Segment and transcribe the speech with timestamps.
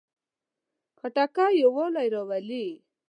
[0.99, 2.67] خټکی یووالی راولي.